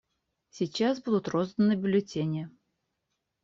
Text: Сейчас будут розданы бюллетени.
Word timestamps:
Сейчас 0.49 0.99
будут 1.03 1.27
розданы 1.37 1.75
бюллетени. 1.83 2.49